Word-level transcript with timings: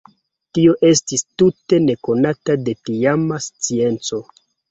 Tio 0.57 0.71
estis 0.87 1.23
tute 1.41 1.79
nekonata 1.83 2.57
de 2.69 2.75
tiama 2.89 3.39
scienco. 3.51 4.23